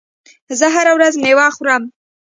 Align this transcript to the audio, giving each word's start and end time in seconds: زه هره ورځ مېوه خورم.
زه 0.59 0.65
هره 0.75 0.91
ورځ 0.97 1.13
مېوه 1.23 1.47
خورم. 1.55 1.83